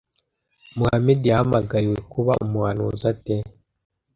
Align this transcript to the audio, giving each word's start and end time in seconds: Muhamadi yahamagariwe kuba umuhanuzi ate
Muhamadi 0.77 1.25
yahamagariwe 1.31 1.97
kuba 2.11 2.33
umuhanuzi 2.45 3.05
ate 3.13 3.35